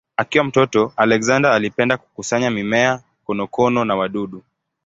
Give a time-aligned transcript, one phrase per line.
[0.17, 4.43] Akiwa mtoto Alexander alipenda kukusanya mimea, konokono na wadudu.